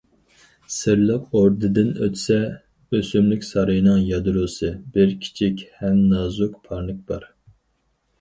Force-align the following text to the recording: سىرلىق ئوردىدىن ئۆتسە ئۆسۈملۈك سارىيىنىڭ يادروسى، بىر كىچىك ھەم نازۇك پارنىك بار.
سىرلىق 0.75 1.35
ئوردىدىن 1.39 1.91
ئۆتسە 2.05 2.37
ئۆسۈملۈك 2.97 3.45
سارىيىنىڭ 3.47 3.99
يادروسى، 4.13 4.71
بىر 4.97 5.13
كىچىك 5.27 5.61
ھەم 5.83 6.01
نازۇك 6.15 6.57
پارنىك 6.71 7.05
بار. 7.13 7.29